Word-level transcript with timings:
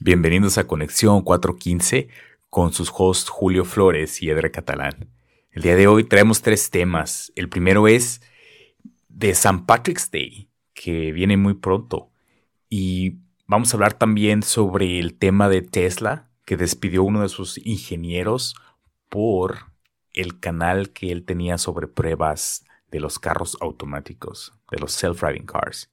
Bienvenidos 0.00 0.58
a 0.58 0.66
Conexión 0.66 1.22
415 1.22 2.08
con 2.50 2.72
sus 2.72 2.92
hosts 2.94 3.30
Julio 3.30 3.64
Flores 3.64 4.20
y 4.22 4.28
Edre 4.28 4.50
Catalán. 4.50 5.08
El 5.52 5.62
día 5.62 5.76
de 5.76 5.86
hoy 5.86 6.02
traemos 6.02 6.42
tres 6.42 6.68
temas. 6.70 7.32
El 7.36 7.48
primero 7.48 7.86
es 7.86 8.20
de 9.08 9.30
St. 9.30 9.62
Patrick's 9.66 10.10
Day, 10.10 10.48
que 10.74 11.12
viene 11.12 11.36
muy 11.36 11.54
pronto. 11.54 12.10
Y 12.68 13.18
vamos 13.46 13.72
a 13.72 13.76
hablar 13.76 13.94
también 13.94 14.42
sobre 14.42 14.98
el 14.98 15.14
tema 15.14 15.48
de 15.48 15.62
Tesla, 15.62 16.28
que 16.44 16.56
despidió 16.56 17.04
uno 17.04 17.22
de 17.22 17.28
sus 17.28 17.56
ingenieros 17.64 18.56
por 19.08 19.70
el 20.12 20.40
canal 20.40 20.90
que 20.90 21.12
él 21.12 21.24
tenía 21.24 21.56
sobre 21.56 21.86
pruebas 21.86 22.66
de 22.90 22.98
los 22.98 23.20
carros 23.20 23.56
automáticos, 23.60 24.52
de 24.72 24.78
los 24.80 24.92
self-driving 24.92 25.46
cars. 25.46 25.88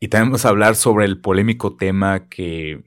Y 0.00 0.08
también 0.08 0.30
vamos 0.30 0.44
a 0.44 0.50
hablar 0.50 0.74
sobre 0.74 1.04
el 1.04 1.20
polémico 1.20 1.76
tema 1.76 2.28
que 2.28 2.82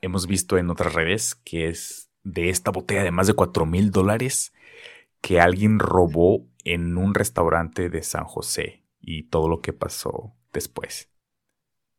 hemos 0.00 0.26
visto 0.26 0.58
en 0.58 0.70
otras 0.70 0.94
redes, 0.94 1.34
que 1.34 1.68
es 1.68 2.10
de 2.22 2.50
esta 2.50 2.70
botella 2.70 3.02
de 3.02 3.10
más 3.10 3.26
de 3.26 3.34
4 3.34 3.66
mil 3.66 3.90
dólares 3.90 4.52
que 5.20 5.40
alguien 5.40 5.78
robó 5.78 6.46
en 6.64 6.96
un 6.96 7.14
restaurante 7.14 7.88
de 7.90 8.02
San 8.02 8.24
José 8.24 8.84
y 9.00 9.24
todo 9.24 9.48
lo 9.48 9.60
que 9.60 9.72
pasó 9.72 10.34
después. 10.52 11.10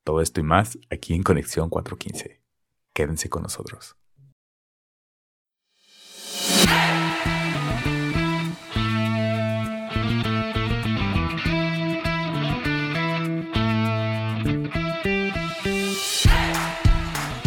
Todo 0.03 0.21
esto 0.21 0.39
y 0.39 0.43
más 0.43 0.77
aquí 0.89 1.13
en 1.13 1.23
Conexión 1.23 1.69
415. 1.69 2.41
Quédense 2.93 3.29
con 3.29 3.43
nosotros. 3.43 3.95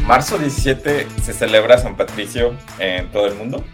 Marzo 0.06 0.36
17 0.36 1.06
se 1.22 1.32
celebra 1.32 1.78
San 1.78 1.96
Patricio 1.96 2.54
en 2.78 3.10
todo 3.10 3.26
el 3.26 3.34
mundo 3.36 3.64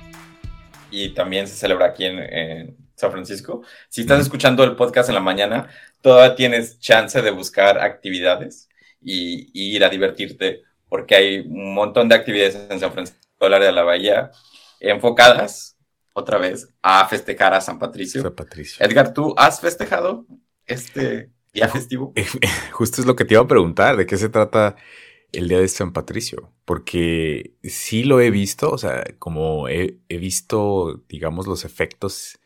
y 0.88 1.12
también 1.12 1.48
se 1.48 1.56
celebra 1.56 1.86
aquí 1.86 2.04
en, 2.04 2.76
San 2.94 3.10
Francisco. 3.10 3.62
Si 3.88 4.02
estás 4.02 4.20
escuchando 4.20 4.62
el 4.62 4.76
podcast 4.76 5.08
en 5.08 5.16
la 5.16 5.22
mañana, 5.22 5.68
todavía 6.02 6.36
tienes 6.36 6.78
chance 6.78 7.20
de 7.20 7.30
buscar 7.30 7.80
actividades 7.80 8.68
y, 9.02 9.50
ir 9.54 9.84
a 9.84 9.88
divertirte 9.88 10.62
porque 10.88 11.16
hay 11.16 11.38
un 11.40 11.74
montón 11.74 12.08
de 12.08 12.14
actividades 12.14 12.56
en 12.70 12.78
San 12.78 12.92
Francisco, 12.92 13.18
el 13.40 13.54
área 13.54 13.68
de 13.68 13.72
la 13.72 13.82
bahía, 13.82 14.30
enfocadas 14.78 15.78
otra 16.12 16.38
vez 16.38 16.68
a 16.80 17.08
festejar 17.08 17.54
a 17.54 17.60
San 17.60 17.78
Patricio. 17.78 18.22
San 18.22 18.34
Patricio. 18.34 18.84
Edgar, 18.84 19.12
¿tú 19.12 19.34
has 19.36 19.60
festejado 19.60 20.26
este 20.66 21.30
día 21.52 21.68
festivo? 21.68 22.12
Justo 22.70 23.00
es 23.00 23.06
lo 23.06 23.16
que 23.16 23.24
te 23.24 23.34
iba 23.34 23.42
a 23.42 23.48
preguntar, 23.48 23.96
¿de 23.96 24.06
qué 24.06 24.16
se 24.16 24.28
trata 24.28 24.76
el 25.32 25.48
día 25.48 25.60
de 25.60 25.68
San 25.68 25.92
Patricio, 25.92 26.52
porque 26.64 27.54
sí 27.62 28.04
lo 28.04 28.20
he 28.20 28.30
visto, 28.30 28.70
o 28.70 28.78
sea, 28.78 29.04
como 29.18 29.68
he, 29.68 29.98
visto, 30.08 31.02
digamos, 31.08 31.46
los 31.46 31.64
efectos 31.64 32.38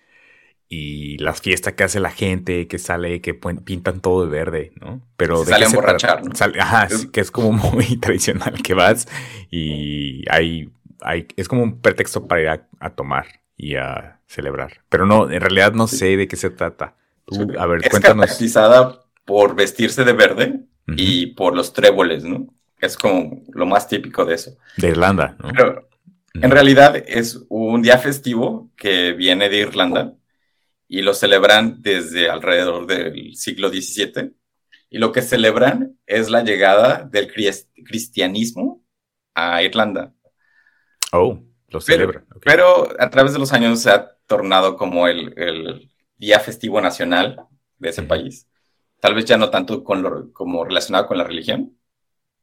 y 0.68 1.18
las 1.18 1.40
fiestas 1.40 1.74
que 1.74 1.84
hace 1.84 2.00
la 2.00 2.10
gente, 2.10 2.66
que 2.66 2.78
sale, 2.78 3.20
que 3.20 3.34
pintan 3.34 4.00
todo 4.00 4.24
de 4.24 4.30
verde, 4.30 4.72
¿no? 4.80 5.02
Pero 5.16 5.44
de 5.44 5.50
sale 5.50 5.66
a 5.66 5.68
emborrachar, 5.68 6.24
¿no? 6.24 6.32
ajá, 6.60 6.88
que 7.12 7.20
es 7.20 7.30
como 7.30 7.52
muy 7.72 7.96
tradicional 7.98 8.60
que 8.62 8.74
vas 8.74 9.06
y 9.50 10.24
hay, 10.30 10.70
hay, 11.00 11.28
es 11.36 11.48
como 11.48 11.62
un 11.62 11.80
pretexto 11.80 12.27
para 12.27 12.40
ir 12.40 12.48
a, 12.80 12.90
tomar 12.94 13.27
y 13.56 13.77
a 13.77 14.20
celebrar. 14.27 14.82
Pero 14.88 15.06
no, 15.06 15.30
en 15.30 15.40
realidad 15.40 15.72
no 15.72 15.86
sé 15.86 16.16
de 16.16 16.28
qué 16.28 16.36
se 16.36 16.50
trata. 16.50 16.96
Tú, 17.27 17.46
a 17.58 17.66
ver, 17.66 17.80
es 17.82 17.90
cuéntanos. 17.90 18.38
por 19.24 19.55
vestirse 19.55 20.05
de 20.05 20.12
verde 20.12 20.60
y 20.86 21.28
por 21.28 21.56
los 21.56 21.72
tréboles, 21.72 22.24
¿no? 22.24 22.48
Es 22.84 22.96
como 22.96 23.42
lo 23.52 23.66
más 23.66 23.88
típico 23.88 24.24
de 24.24 24.34
eso. 24.34 24.56
De 24.77 24.88
Irlanda, 24.88 25.36
¿no? 25.40 25.48
Pero 25.54 25.88
en 26.34 26.50
realidad 26.50 26.96
es 26.96 27.44
un 27.48 27.82
día 27.82 27.98
festivo 27.98 28.70
que 28.77 29.12
viene 29.12 29.48
de 29.48 29.58
Irlanda 29.58 30.14
y 30.88 31.02
lo 31.02 31.14
celebran 31.14 31.80
desde 31.80 32.28
alrededor 32.28 32.86
del 32.86 33.36
siglo 33.36 33.68
XVII. 33.68 34.33
Y 34.90 34.98
lo 34.98 35.12
que 35.12 35.23
celebran 35.23 35.96
es 36.06 36.30
la 36.30 36.42
llegada 36.42 37.08
del 37.11 37.33
cristianismo 37.84 38.84
a 39.34 39.62
Irlanda. 39.62 40.12
Oh, 41.12 41.39
lo 41.68 41.80
celebran. 41.80 42.27
Pero, 42.42 42.89
a 42.98 43.11
través 43.11 43.33
de 43.33 43.39
los 43.39 43.52
años 43.52 43.80
se 43.80 43.90
ha 43.90 44.17
tornado 44.27 44.77
como 44.77 45.08
el, 45.08 45.90
día 46.17 46.39
festivo 46.39 46.80
nacional 46.80 47.46
de 47.78 47.89
ese 47.89 48.02
país. 48.02 48.48
Tal 49.00 49.14
vez 49.14 49.24
ya 49.24 49.36
no 49.36 49.50
tanto 49.50 49.83
con 49.83 50.30
como 50.33 50.64
relacionado 50.64 51.06
con 51.06 51.18
la 51.18 51.24
religión, 51.24 51.77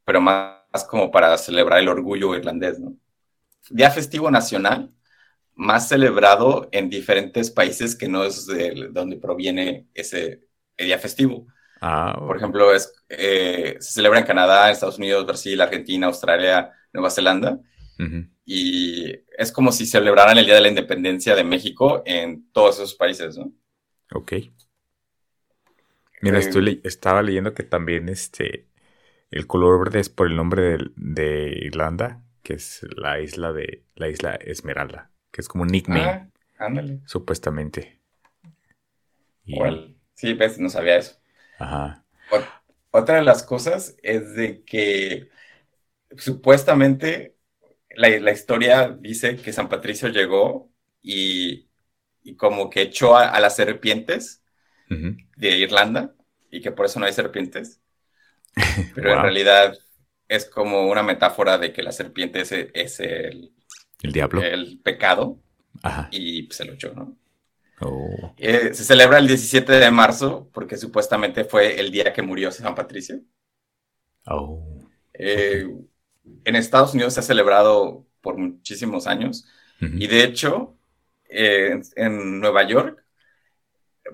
pero 0.04 0.20
más 0.20 0.56
como 0.88 1.10
para 1.10 1.36
celebrar 1.38 1.80
el 1.80 1.88
orgullo 1.88 2.34
irlandés, 2.34 2.78
¿no? 2.78 2.94
Día 3.70 3.90
festivo 3.90 4.30
nacional, 4.30 4.92
más 5.54 5.88
celebrado 5.88 6.68
en 6.72 6.90
diferentes 6.90 7.50
países 7.50 7.94
que 7.96 8.08
no 8.08 8.24
es 8.24 8.46
de 8.46 8.88
donde 8.90 9.16
proviene 9.16 9.88
ese 9.94 10.48
día 10.78 10.98
festivo. 10.98 11.46
Ah, 11.80 12.14
Por 12.16 12.36
ejemplo, 12.36 12.72
es, 12.74 12.92
eh, 13.08 13.76
se 13.80 13.92
celebra 13.92 14.20
en 14.20 14.26
Canadá, 14.26 14.70
Estados 14.70 14.98
Unidos, 14.98 15.26
Brasil, 15.26 15.60
Argentina, 15.60 16.06
Australia, 16.06 16.72
Nueva 16.92 17.10
Zelanda. 17.10 17.58
Y 18.44 19.12
es 19.38 19.52
como 19.52 19.70
si 19.70 19.86
celebraran 19.86 20.36
el 20.36 20.46
Día 20.46 20.56
de 20.56 20.60
la 20.60 20.68
Independencia 20.68 21.36
de 21.36 21.44
México 21.44 22.02
en 22.04 22.50
todos 22.52 22.76
esos 22.76 22.94
países, 22.94 23.36
¿no? 23.38 23.52
Ok. 24.14 24.32
Mira, 26.20 26.38
eh, 26.38 26.40
estoy 26.40 26.80
estaba 26.84 27.22
leyendo 27.22 27.52
que 27.54 27.64
también 27.64 28.08
este, 28.08 28.68
el 29.32 29.46
color 29.46 29.78
verde 29.78 30.00
es 30.00 30.10
por 30.10 30.26
el 30.26 30.36
nombre 30.36 30.76
de, 30.94 31.58
Irlanda, 31.62 32.22
que 32.42 32.54
es 32.54 32.86
la 32.96 33.18
isla 33.20 33.52
de 33.52 33.82
la 33.96 34.08
isla 34.08 34.34
Esmeralda, 34.34 35.10
que 35.30 35.40
es 35.40 35.48
como 35.48 35.62
un 35.62 35.70
nickname. 35.70 36.04
Ah, 36.04 36.28
ándale. 36.58 37.00
Supuestamente. 37.06 37.98
Sí, 40.14 40.34
pues 40.34 40.58
no 40.58 40.68
sabía 40.68 40.98
eso. 40.98 41.18
Ajá. 41.58 42.04
otra 42.90 43.16
de 43.16 43.22
las 43.22 43.42
cosas 43.42 43.96
es 44.02 44.34
de 44.34 44.62
que 44.64 45.30
supuestamente 46.16 47.36
la, 47.96 48.32
historia 48.32 48.88
dice 48.88 49.36
que 49.36 49.52
San 49.52 49.68
Patricio 49.68 50.08
llegó 50.08 50.70
y, 51.00 51.68
como 52.36 52.70
que 52.70 52.82
echó 52.82 53.16
a, 53.16 53.38
las 53.40 53.56
serpientes 53.56 54.42
de 54.88 55.56
Irlanda 55.56 56.14
y 56.50 56.60
que 56.60 56.70
por 56.70 56.84
eso 56.84 57.00
no 57.00 57.06
hay 57.06 57.14
serpientes. 57.14 57.81
Pero 58.94 59.12
en 59.12 59.22
realidad 59.22 59.78
es 60.28 60.46
como 60.46 60.90
una 60.90 61.02
metáfora 61.02 61.58
de 61.58 61.72
que 61.72 61.82
la 61.82 61.92
serpiente 61.92 62.40
es, 62.40 63.00
el, 63.00 63.52
el 64.02 64.12
diablo. 64.12 64.42
El 64.42 64.80
pecado. 64.82 65.38
Y 66.10 66.48
se 66.50 66.64
lo 66.64 66.74
echó, 66.74 66.92
¿no? 66.94 67.16
Oh. 67.80 68.34
Eh, 68.36 68.72
se 68.74 68.84
celebra 68.84 69.18
el 69.18 69.26
17 69.26 69.72
de 69.72 69.90
marzo 69.90 70.48
porque 70.52 70.76
supuestamente 70.76 71.44
fue 71.44 71.80
el 71.80 71.90
día 71.90 72.12
que 72.12 72.22
murió 72.22 72.52
San 72.52 72.74
Patricio. 72.74 73.20
Oh. 74.26 74.62
Eh, 75.12 75.66
en 76.44 76.56
Estados 76.56 76.94
Unidos 76.94 77.14
se 77.14 77.20
ha 77.20 77.24
celebrado 77.24 78.06
por 78.20 78.38
muchísimos 78.38 79.06
años 79.06 79.46
y 79.80 80.06
de 80.06 80.22
hecho 80.22 80.76
eh, 81.28 81.80
en 81.96 82.40
Nueva 82.40 82.62
York 82.62 83.01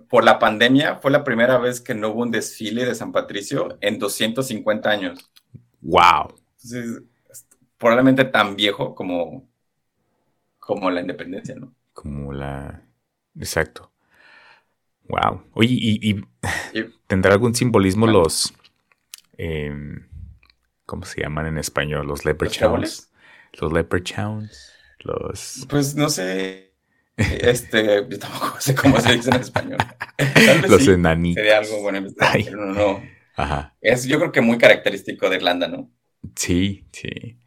por 0.09 0.25
la 0.25 0.39
pandemia 0.39 0.97
fue 0.97 1.11
la 1.11 1.25
primera 1.25 1.59
vez 1.59 1.81
que 1.81 1.95
no 1.95 2.11
hubo 2.11 2.23
un 2.23 2.31
desfile 2.31 2.85
de 2.85 2.95
San 2.95 3.13
Patricio 3.13 3.79
en 3.81 3.99
250 3.99 4.91
años. 4.91 5.31
¡Wow! 5.81 6.35
probablemente 7.79 8.25
tan 8.25 8.57
viejo 8.57 8.95
como, 8.97 9.49
como 10.59 10.91
la 10.91 11.01
independencia, 11.01 11.55
¿no? 11.55 11.73
Como 11.95 12.33
la... 12.33 12.83
Exacto. 13.39 13.93
Wow. 15.05 15.45
Oye, 15.55 15.77
¿y, 15.81 16.21
tendrá 17.07 17.33
algún 17.33 17.55
simbolismo 17.55 18.07
los... 18.07 18.53
Em, 19.37 20.09
¿Cómo 20.85 21.05
se 21.05 21.23
llaman 21.23 21.47
en 21.47 21.59
español? 21.59 22.09
Los 22.09 22.25
leprechauns. 22.25 23.13
Los 23.53 23.73
leprechauns. 23.73 24.73
Los... 24.99 25.67
Pues 25.69 25.95
no 25.95 26.09
sé 26.09 26.68
este, 27.19 28.07
yo 28.09 28.19
tampoco 28.19 28.61
sé 28.61 28.75
cómo 28.75 29.01
se 29.01 29.17
dice 29.17 29.31
en 29.31 29.41
español. 29.41 29.79
Los 30.69 30.85
sí, 30.85 30.91
enanitos. 30.91 31.43
Sería 31.43 31.59
algo 31.59 31.83
bueno, 31.83 32.07
pero 32.17 32.67
no, 32.67 32.73
no. 32.73 33.03
Ajá. 33.37 33.77
Es, 33.81 34.07
yo 34.07 34.19
creo 34.19 34.33
que 34.33 34.41
muy 34.41 34.59
característico 34.59 35.29
de 35.29 35.37
Irlanda, 35.37 35.69
¿no? 35.69 35.91
Sí, 36.35 36.87
sí. 36.93 37.39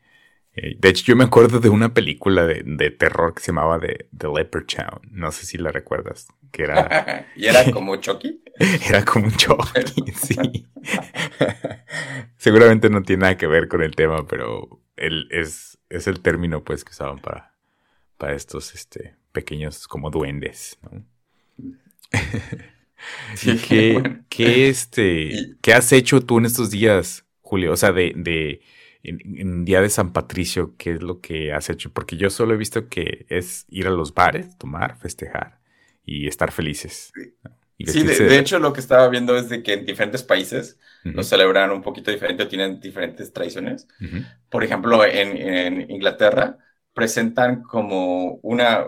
De 0.53 0.89
hecho, 0.89 1.05
yo 1.05 1.15
me 1.15 1.23
acuerdo 1.23 1.59
de 1.59 1.69
una 1.69 1.93
película 1.93 2.45
de, 2.45 2.63
de 2.65 2.91
terror 2.91 3.33
que 3.33 3.41
se 3.41 3.47
llamaba 3.47 3.79
The, 3.79 4.09
The 4.15 4.27
Leprechaun. 4.27 4.99
No 5.09 5.31
sé 5.31 5.45
si 5.45 5.57
la 5.57 5.71
recuerdas. 5.71 6.27
Que 6.51 6.63
era... 6.63 7.27
¿Y 7.35 7.45
era 7.45 7.71
como 7.71 7.95
Chucky? 7.95 8.43
era 8.87 9.05
como 9.05 9.27
un 9.27 9.35
Chucky, 9.35 10.11
sí. 10.13 10.67
Seguramente 12.37 12.89
no 12.89 13.01
tiene 13.03 13.21
nada 13.21 13.37
que 13.37 13.47
ver 13.47 13.69
con 13.69 13.81
el 13.81 13.95
tema, 13.95 14.27
pero 14.27 14.81
el, 14.97 15.27
es, 15.31 15.77
es 15.89 16.07
el 16.07 16.19
término 16.19 16.63
pues 16.63 16.83
que 16.83 16.91
usaban 16.91 17.19
para, 17.19 17.55
para 18.17 18.33
estos 18.33 18.75
este, 18.75 19.15
pequeños 19.31 19.87
como 19.87 20.09
duendes, 20.09 20.77
¿no? 20.83 21.05
¿Qué, 24.29 24.69
este, 24.69 25.55
¿Qué 25.61 25.73
has 25.73 25.91
hecho 25.91 26.21
tú 26.21 26.37
en 26.37 26.45
estos 26.45 26.71
días, 26.71 27.25
Julio? 27.41 27.73
O 27.73 27.77
sea, 27.77 27.91
de, 27.91 28.61
en, 29.03 29.65
Día 29.65 29.81
de 29.81 29.89
San 29.89 30.13
Patricio, 30.13 30.75
¿qué 30.77 30.93
es 30.93 31.01
lo 31.01 31.19
que 31.19 31.53
has 31.53 31.69
hecho? 31.69 31.91
Porque 31.91 32.17
yo 32.17 32.29
solo 32.29 32.53
he 32.53 32.57
visto 32.57 32.87
que 32.89 33.25
es 33.29 33.65
ir 33.69 33.87
a 33.87 33.91
los 33.91 34.13
bares, 34.13 34.57
tomar, 34.57 34.97
festejar 34.97 35.59
y 36.03 36.27
estar 36.27 36.51
felices. 36.51 37.11
Sí, 37.83 38.03
de, 38.03 38.37
hecho 38.37 38.59
lo 38.59 38.73
que 38.73 38.79
estaba 38.79 39.09
viendo 39.09 39.35
es 39.35 39.49
de 39.49 39.63
que 39.63 39.73
en 39.73 39.87
diferentes 39.87 40.21
países 40.21 40.77
lo 41.03 41.23
celebran 41.23 41.71
un 41.71 41.81
poquito 41.81 42.11
diferente 42.11 42.43
o 42.43 42.47
tienen 42.47 42.79
diferentes 42.79 43.33
tradiciones. 43.33 43.87
Por 44.49 44.63
ejemplo, 44.63 45.03
en, 45.03 45.89
Inglaterra 45.89 46.57
presentan 46.93 47.63
como 47.63 48.35
una, 48.43 48.85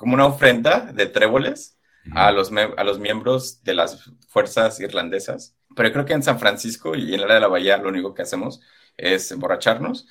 como 0.00 0.14
una 0.14 0.24
ofrenda 0.24 0.90
de 0.94 1.04
tréboles 1.04 1.78
a, 2.14 2.32
los 2.32 2.50
a 2.50 2.84
los 2.84 2.98
miembros 2.98 3.62
de 3.62 3.74
las 3.74 4.10
fuerzas 4.28 4.80
irlandesas. 4.80 5.54
Pero 5.76 5.92
creo 5.92 6.06
que 6.06 6.14
en 6.14 6.22
San 6.22 6.38
Francisco 6.38 6.94
y 6.94 7.12
en 7.12 7.20
el 7.20 7.24
área 7.24 7.34
de 7.34 7.40
la 7.42 7.48
bahía 7.48 7.76
lo 7.76 7.90
único 7.90 8.14
que 8.14 8.22
hacemos 8.22 8.62
es 8.96 9.30
emborracharnos. 9.30 10.06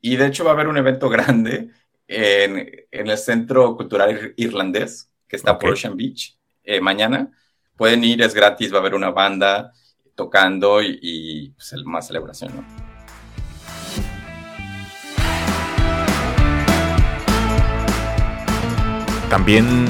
Y 0.00 0.14
de 0.14 0.28
hecho 0.28 0.44
va 0.44 0.52
a 0.52 0.54
haber 0.54 0.68
un 0.68 0.76
evento 0.76 1.08
grande 1.10 1.70
en, 2.06 2.86
el 2.92 3.18
Centro 3.18 3.76
Cultural 3.76 4.34
Irlandés, 4.36 5.10
que 5.26 5.34
está 5.34 5.58
por 5.58 5.70
Ocean 5.70 5.96
Beach, 5.96 6.38
eh, 6.62 6.80
mañana. 6.80 7.32
Pueden 7.74 8.04
ir, 8.04 8.22
es 8.22 8.34
gratis, 8.34 8.72
va 8.72 8.76
a 8.76 8.80
haber 8.82 8.94
una 8.94 9.10
banda 9.10 9.72
tocando 10.14 10.80
y, 10.80 11.52
pues, 11.56 11.74
más 11.84 12.06
celebración, 12.06 12.54
¿no? 12.54 12.83
También 19.28 19.86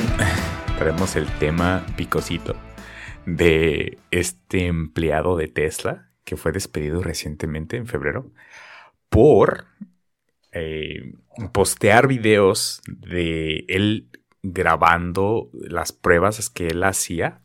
tenemos 0.79 1.17
el 1.17 1.27
tema 1.39 1.85
picosito 1.97 2.57
de 3.27 3.99
este 4.11 4.67
empleado 4.67 5.37
de 5.37 5.49
Tesla 5.49 6.11
que 6.25 6.37
fue 6.37 6.53
despedido 6.53 7.03
recientemente 7.03 7.77
en 7.77 7.87
febrero 7.87 8.31
por 9.09 9.67
eh, 10.53 11.13
postear 11.53 12.09
videos 12.09 12.81
de 12.87 13.65
él 13.69 14.09
grabando 14.43 15.51
las 15.53 15.93
pruebas 15.93 16.51
que 16.51 16.69
él 16.69 16.83
hacía 16.85 17.41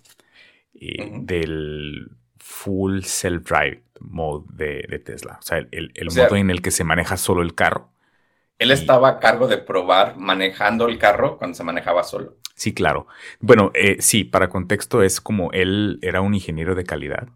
eh, 0.74 1.12
del 1.22 2.12
full 2.38 3.00
self-drive 3.02 3.84
mode 4.00 4.46
de, 4.54 5.00
Tesla. 5.00 5.38
O 5.40 5.42
sea, 5.42 5.66
el, 5.72 5.92
modo 6.16 6.36
en 6.36 6.50
el 6.50 6.62
que 6.62 6.72
se 6.72 6.84
maneja 6.84 7.18
solo 7.18 7.42
el 7.42 7.56
carro. 7.56 7.92
Él 8.60 8.72
estaba 8.72 9.10
a 9.10 9.20
cargo 9.20 9.48
de 9.48 9.58
probar 9.58 10.18
manejando 10.18 10.88
el 10.88 11.00
carro 11.00 11.38
cuando 11.38 11.56
se 11.56 11.64
manejaba 11.64 12.04
solo. 12.04 12.36
Sí, 12.56 12.74
claro. 12.74 13.08
Bueno, 13.40 13.72
eh, 13.74 13.98
sí, 14.02 14.26
para 14.26 14.50
contexto 14.50 15.02
es 15.02 15.22
como 15.22 15.52
él 15.54 15.98
era 16.02 16.20
un 16.20 16.34
ingeniero 16.34 16.76
de 16.76 16.84
calidad 16.84 17.30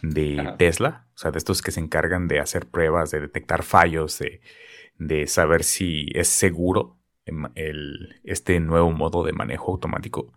de 0.00 0.54
Tesla, 0.58 1.06
o 1.14 1.18
sea, 1.18 1.30
de 1.30 1.38
estos 1.38 1.60
que 1.60 1.70
se 1.70 1.80
encargan 1.80 2.26
de 2.26 2.40
hacer 2.40 2.66
pruebas, 2.66 3.10
de 3.10 3.20
detectar 3.20 3.62
fallos, 3.62 4.18
de, 4.18 4.40
de 4.98 5.26
saber 5.26 5.62
si 5.62 6.06
es 6.14 6.28
seguro 6.28 6.96
el, 7.54 8.20
este 8.24 8.58
nuevo 8.58 8.90
modo 8.92 9.24
de 9.24 9.32
manejo 9.32 9.72
automático. 9.72 10.32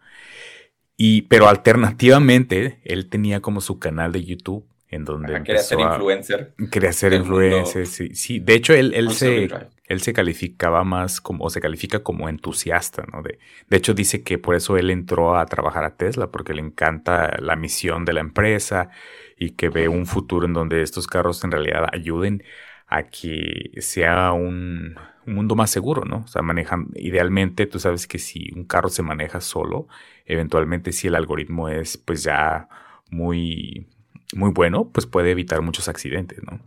Y, 0.97 1.23
pero 1.23 1.47
alternativamente, 1.47 2.81
él 2.83 3.09
tenía 3.09 3.41
como 3.41 3.61
su 3.61 3.79
canal 3.79 4.11
de 4.11 4.23
YouTube 4.23 4.67
en 4.89 5.03
donde 5.03 5.43
quería 5.43 5.61
ser 5.61 5.79
influencer. 5.79 6.53
Quería 6.71 6.93
ser 6.93 7.13
influencer, 7.13 7.87
sí, 7.87 8.15
sí. 8.15 8.39
De 8.39 8.53
hecho, 8.53 8.73
él, 8.73 8.93
él 8.93 9.11
se, 9.11 9.49
él 9.87 10.01
se 10.01 10.13
calificaba 10.13 10.83
más 10.83 11.21
como, 11.21 11.45
o 11.45 11.49
se 11.49 11.61
califica 11.61 12.03
como 12.03 12.27
entusiasta, 12.27 13.05
¿no? 13.11 13.21
De, 13.21 13.39
de 13.69 13.77
hecho, 13.77 13.93
dice 13.93 14.23
que 14.23 14.37
por 14.37 14.55
eso 14.55 14.77
él 14.77 14.89
entró 14.89 15.37
a 15.37 15.45
trabajar 15.45 15.83
a 15.83 15.95
Tesla, 15.95 16.31
porque 16.31 16.53
le 16.53 16.61
encanta 16.61 17.37
la 17.39 17.55
misión 17.55 18.05
de 18.05 18.13
la 18.13 18.21
empresa 18.21 18.89
y 19.37 19.51
que 19.51 19.69
ve 19.69 19.87
un 19.87 20.05
futuro 20.05 20.45
en 20.45 20.53
donde 20.53 20.81
estos 20.81 21.07
carros 21.07 21.43
en 21.43 21.51
realidad 21.51 21.87
ayuden 21.91 22.43
a 22.87 23.03
que 23.03 23.71
sea 23.79 24.31
un, 24.31 24.95
mundo 25.25 25.55
más 25.55 25.71
seguro, 25.71 26.05
¿no? 26.05 26.17
O 26.17 26.27
sea, 26.27 26.41
manejan, 26.41 26.87
idealmente 26.95 27.65
tú 27.65 27.79
sabes 27.79 28.05
que 28.07 28.19
si 28.19 28.51
un 28.55 28.65
carro 28.65 28.89
se 28.89 29.01
maneja 29.01 29.41
solo, 29.41 29.87
eventualmente 30.25 30.91
si 30.91 31.07
el 31.07 31.15
algoritmo 31.15 31.67
es 31.69 31.97
pues 31.97 32.23
ya 32.23 32.69
muy, 33.09 33.87
muy 34.35 34.51
bueno, 34.51 34.89
pues 34.91 35.07
puede 35.07 35.31
evitar 35.31 35.61
muchos 35.61 35.87
accidentes, 35.87 36.43
¿no? 36.43 36.59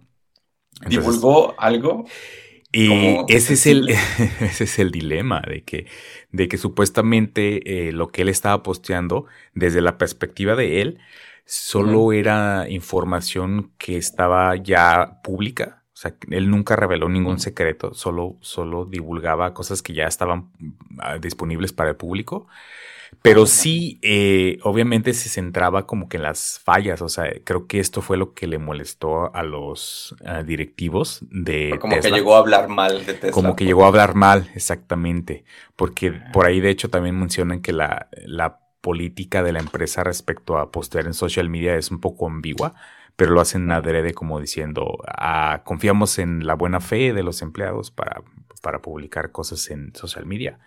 ¿Divulgó 0.89 1.55
algo? 1.59 2.05
Y 2.71 3.17
ese 3.29 3.55
es, 3.55 3.67
el, 3.67 3.89
ese 4.41 4.65
es 4.65 4.79
el 4.79 4.91
dilema 4.91 5.41
de 5.41 5.65
que, 5.65 5.87
de 6.33 6.49
que 6.49 6.59
supuestamente 6.59 7.89
eh, 7.89 7.93
lo 7.93 8.09
que 8.09 8.23
él 8.23 8.29
estaba 8.29 8.63
posteando 8.63 9.27
desde 9.55 9.81
la 9.81 9.97
perspectiva 9.97 10.55
de 10.55 10.83
él 10.83 10.99
solo 11.47 12.13
era 12.13 12.69
información 12.69 13.73
que 13.79 13.97
estaba 13.97 14.55
ya 14.57 15.21
pública. 15.23 15.85
O 15.95 15.97
sea, 15.97 16.15
él 16.31 16.51
nunca 16.51 16.77
reveló 16.77 17.09
ningún 17.09 17.41
secreto, 17.41 17.95
solo, 17.95 18.37
solo 18.41 18.85
divulgaba 18.85 19.55
cosas 19.55 19.83
que 19.83 19.95
ya 19.95 20.07
estaban 20.07 20.53
ah, 20.99 21.19
disponibles 21.19 21.73
para 21.73 21.91
el 21.91 21.97
público. 21.97 22.49
Pero 23.23 23.47
sí, 23.47 23.99
eh, 24.03 24.59
obviamente 24.63 25.15
se 25.15 25.29
centraba 25.29 25.87
como 25.87 26.09
que 26.09 26.19
en 26.19 26.23
las 26.23 26.61
fallas. 26.63 27.03
O 27.03 27.09
sea, 27.09 27.25
creo 27.45 27.67
que 27.67 27.81
esto 27.81 28.03
fue 28.03 28.17
lo 28.17 28.35
que 28.35 28.47
le 28.47 28.59
molestó 28.59 29.35
a 29.35 29.43
los 29.43 30.15
directivos 30.45 31.21
de. 31.31 31.79
Como 31.81 32.01
que 32.01 32.11
llegó 32.11 32.37
a 32.37 32.39
hablar 32.39 32.69
mal 32.69 33.05
de 33.05 33.15
Tesla. 33.15 33.31
Como 33.31 33.57
que 33.57 33.65
llegó 33.65 33.85
a 33.85 33.89
hablar 33.89 34.15
mal, 34.15 34.51
exactamente. 34.55 35.45
Porque 35.77 36.13
por 36.33 36.47
ahí, 36.47 36.61
de 36.61 36.71
hecho, 36.71 36.91
también 36.91 37.19
mencionan 37.19 37.61
que 37.61 37.73
la, 37.73 38.09
la 38.25 38.61
política 38.81 39.43
de 39.43 39.53
la 39.53 39.59
empresa 39.59 40.05
respecto 40.05 40.59
a 40.59 40.71
postear 40.71 41.07
en 41.07 41.15
social 41.15 41.49
media 41.51 41.77
es 41.77 41.91
un 41.91 42.01
poco 42.01 42.27
ambigua, 42.27 42.75
pero 43.17 43.33
lo 43.33 43.41
hacen 43.41 43.71
adrede 43.71 44.15
como 44.15 44.41
diciendo, 44.41 44.99
ah, 45.07 45.63
confiamos 45.65 46.19
en 46.19 46.47
la 46.47 46.55
buena 46.55 46.81
fe 46.81 47.13
de 47.13 47.23
los 47.23 47.43
empleados 47.43 47.91
para, 47.91 48.23
para 48.63 48.81
publicar 48.81 49.33
cosas 49.33 49.71
en 49.71 49.95
social 49.95 50.25
media. 50.25 50.59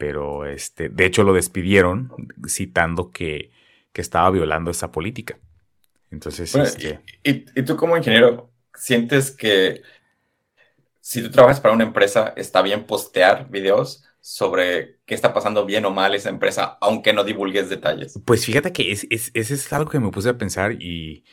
Pero 0.00 0.46
este, 0.46 0.88
de 0.88 1.04
hecho 1.04 1.24
lo 1.24 1.34
despidieron 1.34 2.10
citando 2.48 3.12
que, 3.12 3.50
que 3.92 4.00
estaba 4.00 4.30
violando 4.30 4.70
esa 4.70 4.90
política. 4.90 5.38
Entonces, 6.10 6.54
este 6.54 7.00
y, 7.22 7.44
y 7.54 7.62
tú 7.62 7.76
como 7.76 7.98
ingeniero, 7.98 8.50
¿sientes 8.74 9.30
que 9.30 9.82
si 11.00 11.22
tú 11.22 11.30
trabajas 11.30 11.60
para 11.60 11.74
una 11.74 11.84
empresa, 11.84 12.32
está 12.34 12.62
bien 12.62 12.84
postear 12.84 13.50
videos? 13.50 14.04
sobre 14.22 14.98
qué 15.06 15.14
está 15.14 15.32
pasando 15.32 15.64
bien 15.64 15.86
o 15.86 15.90
mal 15.90 16.14
esa 16.14 16.28
empresa, 16.28 16.76
aunque 16.82 17.14
no 17.14 17.24
divulgues 17.24 17.70
detalles. 17.70 18.20
Pues 18.26 18.44
fíjate 18.44 18.70
que 18.70 18.92
es, 18.92 19.06
es, 19.08 19.30
es 19.32 19.72
algo 19.72 19.90
que 19.90 19.98
me 19.98 20.10
puse 20.10 20.28
a 20.28 20.36
pensar 20.36 20.76
y, 20.78 21.24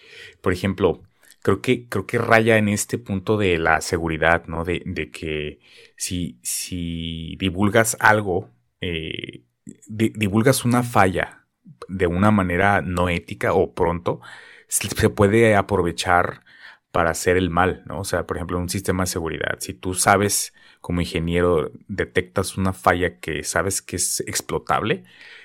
por 0.41 0.53
ejemplo, 0.53 1.03
creo 1.41 1.61
que, 1.61 1.87
creo 1.89 2.05
que 2.05 2.17
raya 2.17 2.57
en 2.57 2.69
este 2.69 2.97
punto 2.97 3.37
de 3.37 3.57
la 3.57 3.81
seguridad, 3.81 4.45
¿no? 4.47 4.63
De, 4.63 4.83
de 4.85 5.11
que 5.11 5.59
si, 5.97 6.39
si 6.41 7.35
divulgas 7.37 7.97
algo, 7.99 8.49
eh, 8.81 9.43
divulgas 9.87 10.65
una 10.65 10.83
falla 10.83 11.45
de 11.87 12.07
una 12.07 12.31
manera 12.31 12.81
no 12.81 13.09
ética 13.09 13.53
o 13.53 13.73
pronto, 13.73 14.21
se 14.67 15.09
puede 15.09 15.55
aprovechar 15.55 16.43
para 16.91 17.11
hacer 17.11 17.37
el 17.37 17.49
mal, 17.49 17.83
¿no? 17.85 17.99
O 17.99 18.03
sea, 18.05 18.25
por 18.25 18.37
ejemplo, 18.37 18.57
un 18.57 18.69
sistema 18.69 19.03
de 19.03 19.07
seguridad. 19.07 19.57
Si 19.59 19.73
tú 19.73 19.93
sabes, 19.93 20.53
como 20.81 21.01
ingeniero, 21.01 21.71
detectas 21.87 22.57
una 22.57 22.73
falla 22.73 23.19
que 23.19 23.43
sabes 23.43 23.81
que 23.81 23.97
es 23.97 24.21
explotable 24.21 25.03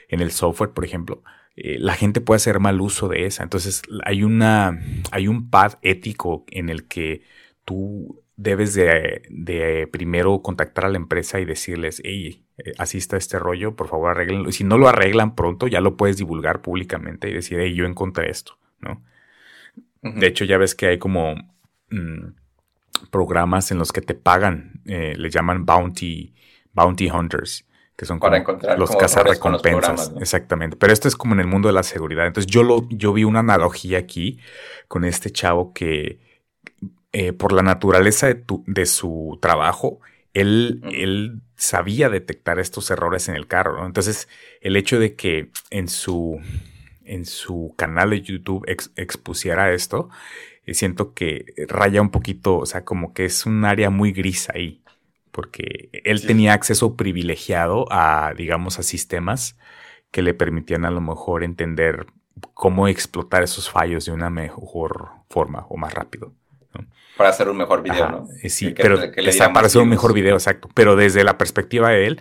en 0.08 0.20
el 0.20 0.30
software, 0.30 0.70
por 0.70 0.84
ejemplo, 0.84 1.22
eh, 1.56 1.78
la 1.78 1.94
gente 1.94 2.20
puede 2.20 2.36
hacer 2.36 2.60
mal 2.60 2.80
uso 2.80 3.08
de 3.08 3.26
esa. 3.26 3.42
Entonces, 3.42 3.82
hay 4.04 4.22
una, 4.24 4.80
hay 5.10 5.28
un 5.28 5.50
pad 5.50 5.74
ético 5.82 6.44
en 6.48 6.68
el 6.70 6.86
que 6.88 7.22
tú 7.64 8.22
debes 8.36 8.74
de, 8.74 9.88
primero 9.92 10.42
contactar 10.42 10.86
a 10.86 10.88
la 10.88 10.96
empresa 10.96 11.40
y 11.40 11.44
decirles, 11.44 12.00
hey, 12.04 12.41
eh, 12.58 12.72
así 12.78 12.98
está 12.98 13.16
este 13.16 13.38
rollo, 13.38 13.76
por 13.76 13.88
favor 13.88 14.10
arreglenlo. 14.10 14.48
Y 14.48 14.52
si 14.52 14.64
no 14.64 14.78
lo 14.78 14.88
arreglan 14.88 15.34
pronto, 15.34 15.66
ya 15.66 15.80
lo 15.80 15.96
puedes 15.96 16.16
divulgar 16.16 16.60
públicamente 16.60 17.28
y 17.28 17.34
decir, 17.34 17.58
hey, 17.60 17.74
yo 17.74 17.86
encontré 17.86 18.30
esto, 18.30 18.58
¿no? 18.80 19.02
De 20.02 20.26
hecho, 20.26 20.44
ya 20.44 20.58
ves 20.58 20.74
que 20.74 20.86
hay 20.86 20.98
como 20.98 21.36
mm, 21.90 22.34
programas 23.10 23.70
en 23.70 23.78
los 23.78 23.92
que 23.92 24.00
te 24.00 24.14
pagan, 24.14 24.82
eh, 24.84 25.14
le 25.16 25.30
llaman 25.30 25.64
bounty, 25.64 26.34
bounty 26.72 27.08
hunters, 27.08 27.66
que 27.96 28.04
son 28.04 28.18
Para 28.18 28.38
encontrar 28.38 28.78
los 28.78 28.96
cazarrecompensas. 28.96 30.12
Exactamente. 30.20 30.76
Pero 30.76 30.92
esto 30.92 31.06
es 31.06 31.14
como 31.14 31.34
en 31.34 31.40
el 31.40 31.46
mundo 31.46 31.68
de 31.68 31.74
la 31.74 31.84
seguridad. 31.84 32.26
Entonces 32.26 32.50
yo, 32.50 32.64
lo, 32.64 32.88
yo 32.88 33.12
vi 33.12 33.22
una 33.22 33.40
analogía 33.40 33.98
aquí 33.98 34.40
con 34.88 35.04
este 35.04 35.30
chavo 35.30 35.72
que 35.72 36.18
eh, 37.12 37.32
por 37.32 37.52
la 37.52 37.62
naturaleza 37.62 38.26
de, 38.26 38.44
de 38.66 38.86
su 38.86 39.38
trabajo, 39.40 40.00
él, 40.34 40.80
él, 40.92 41.42
sabía 41.56 42.08
detectar 42.08 42.58
estos 42.58 42.90
errores 42.90 43.28
en 43.28 43.36
el 43.36 43.46
carro. 43.46 43.86
Entonces, 43.86 44.28
el 44.60 44.76
hecho 44.76 44.98
de 44.98 45.14
que 45.14 45.50
en 45.70 45.86
su 45.86 46.40
en 47.04 47.24
su 47.24 47.74
canal 47.76 48.10
de 48.10 48.22
YouTube 48.22 48.64
expusiera 48.96 49.72
esto, 49.72 50.08
eh, 50.64 50.74
siento 50.74 51.14
que 51.14 51.46
raya 51.68 52.00
un 52.00 52.10
poquito, 52.10 52.58
o 52.58 52.66
sea, 52.66 52.84
como 52.84 53.12
que 53.12 53.24
es 53.24 53.46
un 53.46 53.64
área 53.64 53.90
muy 53.90 54.12
gris 54.12 54.48
ahí, 54.50 54.82
porque 55.30 55.90
él 56.04 56.26
tenía 56.26 56.52
acceso 56.52 56.96
privilegiado 56.96 57.86
a, 57.90 58.34
digamos, 58.36 58.78
a 58.78 58.82
sistemas 58.82 59.56
que 60.10 60.22
le 60.22 60.34
permitían 60.34 60.84
a 60.84 60.90
lo 60.90 61.00
mejor 61.00 61.42
entender 61.42 62.06
cómo 62.54 62.88
explotar 62.88 63.42
esos 63.42 63.70
fallos 63.70 64.04
de 64.04 64.12
una 64.12 64.30
mejor 64.30 65.10
forma 65.28 65.66
o 65.68 65.76
más 65.76 65.94
rápido. 65.94 66.34
Para 67.16 67.30
hacer 67.30 67.48
un 67.48 67.56
mejor 67.56 67.82
video, 67.82 68.08
¿no? 68.08 68.28
Eh, 68.42 68.48
sí, 68.48 68.74
pero 68.76 68.98
para 69.52 69.66
hacer 69.66 69.82
un 69.82 69.88
mejor 69.88 70.12
video, 70.12 70.34
exacto. 70.34 70.68
Pero 70.74 70.96
desde 70.96 71.24
la 71.24 71.38
perspectiva 71.38 71.90
de 71.90 72.06
él, 72.06 72.20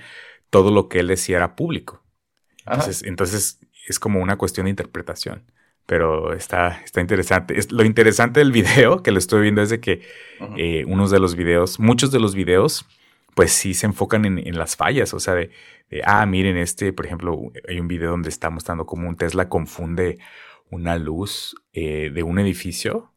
todo 0.50 0.72
lo 0.72 0.90
que 0.90 1.00
él 1.00 1.08
decía 1.08 1.38
era 1.38 1.56
público. 1.56 2.04
Entonces, 2.66 3.04
entonces 3.04 3.60
es 3.88 4.00
como 4.00 4.20
una 4.20 4.38
cuestión 4.38 4.66
de 4.66 4.72
interpretación. 4.72 5.44
Pero 5.86 6.34
está, 6.34 6.82
está 6.86 7.02
interesante. 7.02 7.58
Es, 7.58 7.72
lo 7.72 7.84
interesante 7.84 8.40
del 8.40 8.52
video 8.52 9.02
que 9.02 9.12
lo 9.12 9.18
estoy 9.18 9.42
viendo 9.42 9.62
es 9.62 9.70
de 9.70 9.80
que 9.80 10.02
eh, 10.58 10.86
unos 10.86 11.10
de 11.12 11.20
los 11.20 11.36
videos, 11.36 11.80
muchos 11.80 12.12
de 12.12 12.20
los 12.20 12.36
videos, 12.36 12.86
pues 13.34 13.52
sí 13.52 13.74
se 13.74 13.88
enfocan 13.88 14.26
en, 14.26 14.58
las 14.58 14.76
fallas. 14.76 15.14
O 15.14 15.20
sea, 15.20 15.34
de, 15.34 15.52
ah, 16.06 16.26
miren, 16.26 16.58
este, 16.58 16.94
por 16.94 17.06
ejemplo, 17.06 17.52
hay 17.68 17.80
un 17.80 17.88
video 17.88 18.12
donde 18.12 18.30
está 18.30 18.50
mostrando 18.50 18.86
cómo 18.86 19.10
un 19.10 19.16
Tesla 19.16 19.50
confunde 19.50 20.20
una 20.70 20.98
luz 20.98 21.56
eh, 21.74 22.12
de 22.14 22.24
un 22.24 22.40
edificio 22.40 23.11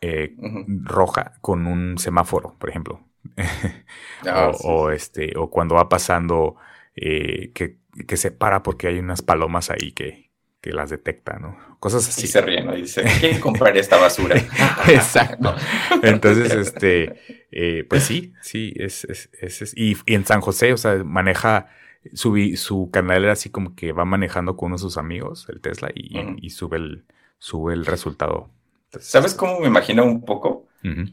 eh, 0.00 0.34
roja 0.82 1.32
con 1.40 1.66
un 1.66 1.98
semáforo, 1.98 2.56
por 2.58 2.70
ejemplo. 2.70 3.00
Ah, 4.26 4.52
o, 4.64 4.90
este, 4.90 5.32
o 5.38 5.48
cuando 5.48 5.76
va 5.76 5.88
pasando 5.88 6.56
que 6.94 7.80
que 8.06 8.16
se 8.16 8.30
para 8.30 8.62
porque 8.62 8.88
hay 8.88 8.98
unas 8.98 9.22
palomas 9.22 9.70
ahí 9.70 9.92
que, 9.92 10.30
que 10.60 10.72
las 10.72 10.90
detecta, 10.90 11.38
¿no? 11.38 11.56
Cosas 11.78 12.08
así. 12.08 12.24
Y 12.24 12.28
se 12.28 12.40
ríen, 12.40 12.66
¿no? 12.66 12.76
Y 12.76 12.82
dice, 12.82 13.04
¿quién 13.20 13.40
compraría 13.40 13.80
esta 13.80 13.96
basura? 13.98 14.36
Exacto. 14.88 15.54
Entonces, 16.02 16.52
este, 16.52 17.46
eh, 17.50 17.84
pues 17.88 18.04
sí, 18.04 18.34
sí, 18.42 18.72
es, 18.76 19.04
es, 19.04 19.30
es, 19.32 19.72
y, 19.76 19.96
en 20.06 20.24
San 20.26 20.40
José, 20.40 20.72
o 20.72 20.76
sea, 20.76 21.02
maneja, 21.04 21.68
su, 22.12 22.36
su 22.56 22.90
canal 22.90 23.24
era 23.24 23.32
así 23.32 23.50
como 23.50 23.74
que 23.74 23.92
va 23.92 24.04
manejando 24.04 24.56
con 24.56 24.68
uno 24.68 24.76
de 24.76 24.82
sus 24.82 24.96
amigos, 24.96 25.46
el 25.48 25.60
Tesla, 25.60 25.90
y, 25.94 26.18
y 26.40 26.50
sube, 26.50 26.76
el, 26.76 27.04
sube 27.38 27.74
el 27.74 27.86
resultado. 27.86 28.50
¿Sabes 28.98 29.34
cómo 29.34 29.60
me 29.60 29.66
imagino 29.66 30.04
un 30.04 30.24
poco? 30.24 30.66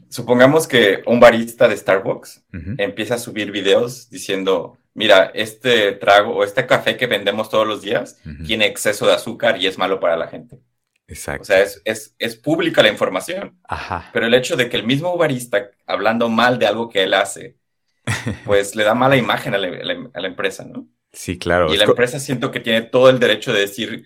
Supongamos 0.08 0.66
que 0.66 1.02
un 1.06 1.20
barista 1.20 1.68
de 1.68 1.76
Starbucks 1.76 2.44
empieza 2.78 3.14
a 3.14 3.18
subir 3.18 3.52
videos 3.52 4.08
diciendo, 4.10 4.78
mira, 4.94 5.30
este 5.34 5.92
trago 5.92 6.36
o 6.36 6.44
este 6.44 6.66
café 6.66 6.96
que 6.96 7.06
vendemos 7.06 7.50
todos 7.50 7.66
los 7.66 7.82
días 7.82 8.18
tiene 8.46 8.66
exceso 8.66 9.06
de 9.06 9.12
azúcar 9.12 9.60
y 9.60 9.66
es 9.66 9.78
malo 9.78 10.00
para 10.00 10.16
la 10.16 10.28
gente. 10.28 10.60
Exacto. 11.06 11.42
O 11.42 11.44
sea, 11.46 11.62
es, 11.62 12.14
es, 12.18 12.36
pública 12.36 12.82
la 12.82 12.90
información. 12.90 13.58
Ajá. 13.66 14.10
Pero 14.12 14.26
el 14.26 14.34
hecho 14.34 14.56
de 14.56 14.68
que 14.68 14.76
el 14.76 14.84
mismo 14.84 15.16
barista, 15.16 15.70
hablando 15.86 16.28
mal 16.28 16.58
de 16.58 16.66
algo 16.66 16.90
que 16.90 17.04
él 17.04 17.14
hace, 17.14 17.56
pues 18.44 18.74
le 18.74 18.84
da 18.84 18.94
mala 18.94 19.16
imagen 19.16 19.54
a 19.54 19.58
la, 19.58 20.26
empresa, 20.26 20.64
¿no? 20.64 20.86
Sí, 21.12 21.38
claro. 21.38 21.72
Y 21.72 21.78
la 21.78 21.84
empresa 21.84 22.20
siento 22.20 22.50
que 22.50 22.60
tiene 22.60 22.82
todo 22.82 23.08
el 23.08 23.18
derecho 23.18 23.54
de 23.54 23.60
decir, 23.60 24.04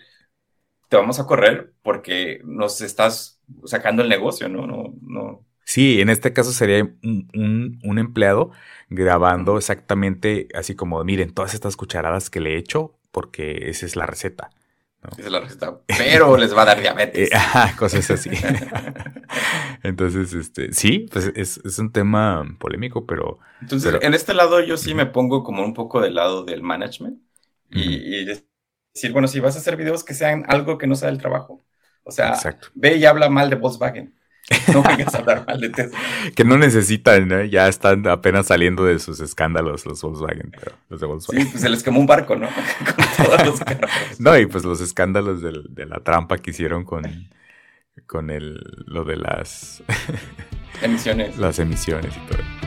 te 0.93 0.99
vamos 0.99 1.19
a 1.19 1.27
correr 1.27 1.73
porque 1.83 2.43
nos 2.45 2.83
estás 2.83 3.41
sacando 3.65 4.03
el 4.03 4.11
negocio, 4.11 4.51
¿no? 4.51 4.67
No, 4.67 4.93
no. 5.01 5.43
Sí, 5.65 6.03
en 6.03 6.11
este 6.11 6.35
caso 6.35 6.53
sería 6.53 6.83
un, 7.03 7.99
empleado 7.99 8.51
grabando 8.91 9.57
exactamente 9.57 10.49
así 10.55 10.75
como, 10.75 11.03
miren, 11.03 11.33
todas 11.33 11.55
estas 11.55 11.77
cucharadas 11.77 12.29
que 12.29 12.41
le 12.41 12.53
he 12.53 12.59
hecho, 12.59 12.99
porque 13.11 13.71
esa 13.71 13.87
es 13.87 13.97
la 13.97 14.05
receta. 14.05 14.51
Esa 15.17 15.29
es 15.29 15.33
la 15.33 15.41
receta, 15.41 15.81
pero 15.87 16.37
les 16.37 16.55
va 16.55 16.61
a 16.61 16.67
dar 16.67 16.81
diabetes. 16.83 17.31
Eh, 17.33 17.37
cosas 17.79 18.11
así. 18.11 18.29
Entonces, 19.83 20.35
este, 20.35 20.75
sí, 20.75 21.07
pues 21.11 21.33
es, 21.35 21.79
un 21.79 21.91
tema 21.91 22.45
polémico, 22.59 23.07
pero... 23.07 23.39
Entonces, 23.63 23.95
en 24.03 24.13
este 24.13 24.35
lado 24.35 24.61
yo 24.61 24.77
sí 24.77 24.93
me 24.93 25.07
pongo 25.07 25.43
como 25.43 25.65
un 25.65 25.73
poco 25.73 26.03
del 26.03 26.17
lado 26.17 26.45
del 26.45 26.63
management 26.63 27.19
y, 27.71 28.27
decir, 28.95 29.13
bueno, 29.13 29.29
si 29.29 29.41
vas 29.41 29.57
a 29.57 29.59
hacer 29.59 29.77
videos 29.77 30.05
que 30.05 30.15
sean 30.15 30.45
algo 30.49 30.79
que 30.79 30.87
no 30.87 30.95
sea 30.95 31.09
del 31.09 31.19
trabajo. 31.19 31.65
O 32.05 32.11
sea, 32.11 32.35
ve 32.75 32.97
y 32.97 33.05
habla 33.05 33.29
mal 33.29 33.49
de 33.49 33.57
Volkswagen. 33.57 34.15
No 34.73 34.83
vengas 34.89 35.15
a 35.15 35.19
hablar 35.19 35.47
mal 35.47 35.61
de 35.61 35.71
Tesla. 35.71 35.99
que 36.35 36.45
no 36.45 36.59
necesitan, 36.59 37.29
¿no? 37.29 37.45
Ya 37.45 37.69
están 37.69 38.07
apenas 38.09 38.49
saliendo 38.49 38.85
de 38.85 38.99
sus 38.99 39.21
escándalos 39.21 39.87
los 39.87 40.03
Volkswagen, 40.03 40.53
los 40.89 41.01
de 41.01 41.07
Volkswagen. 41.07 41.45
Sí, 41.45 41.51
pues 41.51 41.63
se 41.63 41.69
les 41.69 41.83
quemó 41.83 42.01
un 42.01 42.07
barco, 42.07 42.35
¿no? 42.37 42.49
con 42.97 43.27
todos 43.27 43.47
los 43.47 43.61
carros. 43.61 43.91
No, 44.19 44.37
y 44.37 44.47
pues 44.47 44.65
los 44.65 44.81
escándalos 44.81 45.43
de 45.43 45.87
la 45.87 46.01
trampa 46.01 46.39
que 46.39 46.51
hicieron 46.51 46.85
con, 46.85 47.05
con 48.07 48.31
el, 48.31 48.61
lo 48.87 49.05
de 49.05 49.17
las... 49.17 49.83
emisiones. 50.83 51.39
Las 51.39 51.59
emisiones 51.59 52.15
y 52.17 52.21
todo. 52.27 52.62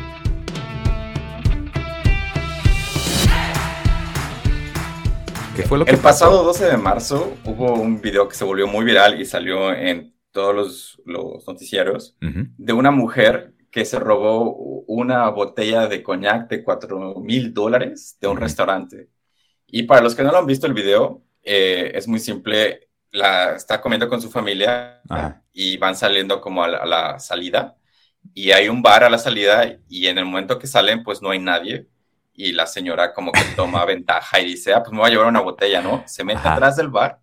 ¿Qué 5.55 5.63
fue 5.63 5.77
lo 5.77 5.85
que 5.85 5.91
El 5.91 6.00
pasado 6.00 6.43
12 6.43 6.65
de 6.65 6.77
marzo 6.77 7.38
hubo 7.45 7.74
un 7.75 8.01
video 8.01 8.27
que 8.27 8.35
se 8.35 8.43
volvió 8.43 8.67
muy 8.67 8.83
viral 8.83 9.21
y 9.21 9.25
salió 9.25 9.71
en 9.74 10.13
todos 10.31 10.53
los, 10.53 11.01
los 11.05 11.47
noticieros 11.47 12.17
de 12.19 12.74
una 12.74 12.91
mujer 12.91 13.53
que 13.71 13.85
se 13.85 13.97
robó 13.97 14.83
una 14.88 15.29
botella 15.29 15.88
de 15.88 16.03
coñac 16.03 16.50
de 16.50 16.63
4 16.63 17.15
mil 17.21 17.53
dólares 17.53 18.17
de 18.19 18.27
un 18.27 18.38
restaurante. 18.38 19.09
Y 19.67 19.83
para 19.83 20.01
los 20.01 20.13
que 20.13 20.24
no 20.24 20.31
lo 20.31 20.39
han 20.39 20.45
visto 20.45 20.67
el 20.67 20.74
video, 20.74 21.24
eh, 21.41 21.91
es 21.95 22.07
muy 22.07 22.19
simple. 22.19 22.89
La, 23.12 23.55
está 23.55 23.79
comiendo 23.79 24.09
con 24.09 24.21
su 24.21 24.29
familia 24.29 25.01
y 25.53 25.77
van 25.77 25.95
saliendo 25.95 26.41
como 26.41 26.63
a 26.63 26.67
la, 26.67 27.19
salida. 27.19 27.77
Y 28.33 28.51
hay 28.51 28.67
un 28.67 28.81
bar 28.81 29.05
a 29.05 29.09
la 29.09 29.17
salida 29.17 29.77
y 29.88 30.07
en 30.07 30.17
el 30.17 30.25
momento 30.25 30.59
que 30.59 30.67
salen, 30.67 31.03
pues 31.03 31.21
no 31.21 31.29
hay 31.29 31.39
nadie. 31.39 31.88
Y 32.36 32.51
la 32.51 32.68
señora 32.68 33.13
como 33.13 33.32
que 33.32 33.42
toma 33.56 33.86
ventaja 33.86 34.39
y 34.39 34.46
dice, 34.46 34.74
ah, 34.74 34.84
pues 34.84 34.92
me 34.92 35.00
voy 35.00 35.08
a 35.08 35.12
llevar 35.12 35.27
una 35.27 35.42
botella, 35.42 35.82
¿no? 35.82 36.04
Se 36.06 36.24
mete 36.24 36.48
atrás 36.48 36.75
del 36.75 36.89
bar 36.89 37.20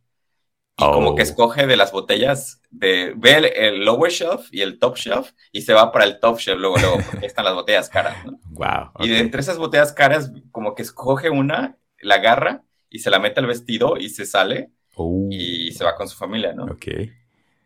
y 0.79 0.85
como 0.85 1.15
que 1.15 1.23
oh. 1.23 1.25
escoge 1.25 1.67
de 1.67 1.77
las 1.77 1.93
botellas, 1.93 2.61
de, 2.71 3.13
ve 3.17 3.53
el, 3.55 3.85
lower 3.85 4.11
shelf 4.11 4.49
y 4.51 4.63
el 4.63 4.79
top 4.79 4.97
shelf 4.97 5.33
y 5.53 5.63
se 5.63 5.75
va 5.75 5.93
para 5.93 6.07
el 6.07 6.19
top 6.19 6.39
shelf 6.39 6.59
luego, 6.59 6.79
luego, 6.79 6.99
porque 7.11 7.27
están 7.27 7.45
las 7.45 7.55
botellas 7.55 7.89
caras, 7.89 8.25
¿no? 8.25 8.39
Wow. 8.53 8.93
Y 9.01 9.09
de 9.09 9.19
entre 9.19 9.41
esas 9.41 9.59
botellas 9.59 9.93
caras, 9.93 10.33
como 10.51 10.75
que 10.75 10.83
escoge 10.83 11.31
una, 11.31 11.77
la 12.01 12.17
agarra 12.17 12.63
y 12.89 13.01
se 13.01 13.11
la 13.11 13.19
mete 13.19 13.41
al 13.41 13.47
vestido 13.47 13.97
y 13.97 14.09
se 14.09 14.25
sale 14.25 14.71
oh. 14.95 15.29
y 15.31 15.73
se 15.73 15.85
va 15.85 15.95
con 15.95 16.09
su 16.09 16.17
familia, 16.17 16.53
¿no? 16.53 16.65
Ok. 16.65 16.87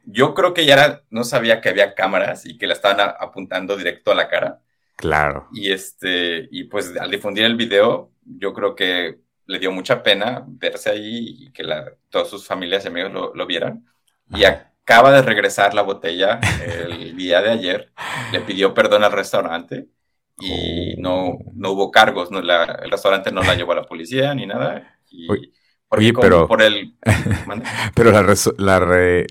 Yo 0.04 0.34
creo 0.34 0.54
que 0.54 0.64
ya 0.64 0.74
era, 0.74 1.02
no 1.10 1.24
sabía 1.24 1.60
que 1.60 1.68
había 1.68 1.94
cámaras 1.94 2.46
y 2.46 2.58
que 2.58 2.66
la 2.66 2.74
estaban 2.74 3.14
apuntando 3.18 3.76
directo 3.76 4.12
a 4.12 4.14
la 4.14 4.28
cara. 4.28 4.60
Claro. 4.96 5.48
Y 5.52 5.70
este, 5.70 6.48
y 6.50 6.64
pues 6.64 6.96
al 6.96 7.10
difundir 7.10 7.44
el 7.44 7.56
video, 7.56 8.10
yo 8.24 8.52
creo 8.54 8.74
que 8.74 9.18
le 9.46 9.58
dio 9.58 9.70
mucha 9.70 10.02
pena 10.02 10.44
verse 10.46 10.90
ahí 10.90 11.36
y 11.38 11.52
que 11.52 11.62
la, 11.62 11.92
todas 12.08 12.28
sus 12.28 12.46
familias 12.46 12.84
y 12.84 12.88
amigos 12.88 13.32
lo, 13.34 13.46
vieran. 13.46 13.84
Y 14.34 14.44
acaba 14.44 15.12
de 15.12 15.22
regresar 15.22 15.74
la 15.74 15.82
botella 15.82 16.40
el 16.88 17.16
día 17.16 17.42
de 17.42 17.50
ayer. 17.50 17.92
Le 18.32 18.40
pidió 18.40 18.74
perdón 18.74 19.04
al 19.04 19.12
restaurante 19.12 19.86
y 20.38 20.94
oh. 20.94 21.00
no, 21.00 21.38
no 21.54 21.70
hubo 21.72 21.90
cargos. 21.90 22.30
No, 22.30 22.40
el 22.40 22.90
restaurante 22.90 23.30
no 23.30 23.42
la 23.42 23.54
llevó 23.54 23.72
a 23.72 23.76
la 23.76 23.84
policía 23.84 24.34
ni 24.34 24.46
nada. 24.46 24.98
oye, 25.90 26.12
pero. 26.12 26.48
Por 26.48 26.62
el, 26.62 26.96
pero 27.94 28.10
la, 28.10 28.22
la, 28.58 28.80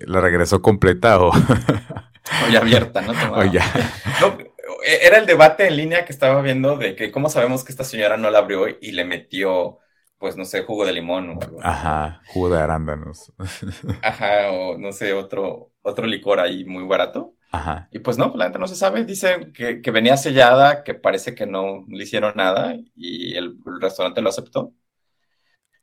la, 0.06 0.22
regresó 0.22 0.62
completa 0.62 1.20
o. 1.20 1.30
o 1.30 2.58
abierta, 2.58 3.02
¿no? 3.02 3.14
no 3.36 3.42
e, 3.42 4.55
era 4.86 5.18
el 5.18 5.26
debate 5.26 5.68
en 5.68 5.78
línea 5.78 6.06
que 6.06 6.14
estaba 6.14 6.42
viendo 6.42 6.78
de 6.78 6.96
que 6.96 7.12
cómo 7.12 7.30
sabemos 7.30 7.64
que 7.64 7.72
esta 7.72 7.84
señora 7.84 8.18
no 8.18 8.30
la 8.30 8.40
abrió 8.40 8.68
y 8.68 8.92
le 8.92 9.06
metió 9.06 9.80
pues 10.18 10.38
no 10.38 10.46
sé, 10.46 10.64
jugo 10.64 10.86
de 10.86 10.94
limón 10.94 11.30
o 11.30 11.42
algo. 11.42 11.60
Ajá, 11.62 12.22
jugo 12.28 12.50
de 12.50 12.60
arándanos. 12.60 13.34
Ajá, 14.02 14.52
o 14.52 14.78
no 14.78 14.92
sé, 14.92 15.14
otro, 15.14 15.72
otro 15.82 16.08
licor 16.08 16.40
ahí 16.40 16.66
muy 16.66 16.84
barato. 16.84 17.36
Ajá. 17.52 17.88
Y 17.92 18.00
pues 18.00 18.18
no, 18.18 18.34
la 18.36 18.46
gente 18.46 18.60
no 18.60 18.68
se 18.68 18.76
sabe. 18.76 19.06
Dice 19.06 19.52
que, 19.54 19.82
que 19.82 19.92
venía 19.92 20.18
sellada, 20.18 20.84
que 20.84 20.94
parece 20.94 21.36
que 21.36 21.46
no 21.46 21.86
le 21.88 22.04
hicieron 22.04 22.34
nada 22.36 22.76
y 22.96 23.36
el, 23.36 23.58
restaurante 23.80 24.22
lo 24.22 24.30
aceptó. 24.30 24.74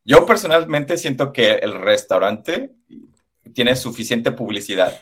Yo 0.04 0.26
personalmente 0.26 0.98
siento 0.98 1.32
que 1.32 1.52
el 1.54 1.74
restaurante 1.74 2.72
tiene 3.54 3.76
suficiente 3.76 4.32
publicidad 4.32 4.92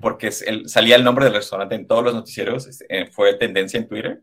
porque 0.00 0.32
salía 0.32 0.96
el 0.96 1.04
nombre 1.04 1.26
del 1.26 1.34
restaurante 1.34 1.74
en 1.76 1.86
todos 1.86 2.02
los 2.02 2.14
noticieros, 2.14 2.66
este, 2.66 3.06
fue 3.06 3.34
tendencia 3.34 3.78
en 3.78 3.88
Twitter, 3.88 4.20